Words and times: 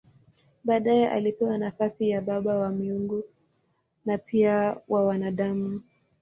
Baadaye 0.63 1.09
alipewa 1.09 1.57
nafasi 1.57 2.09
ya 2.09 2.21
baba 2.21 2.55
wa 2.59 2.69
miungu 2.69 3.23
na 4.05 4.17
pia 4.17 4.77
wa 4.87 5.03
wanadamu. 5.03 5.81